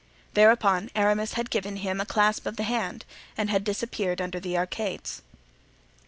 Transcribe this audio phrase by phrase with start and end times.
[0.33, 3.05] Thereupon Aramis had given him a clasp of the hand
[3.37, 5.21] and had disappeared under the arcades.